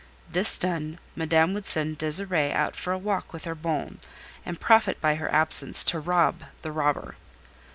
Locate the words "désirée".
1.99-2.51